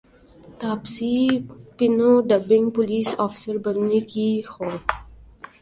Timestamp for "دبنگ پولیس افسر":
2.29-3.55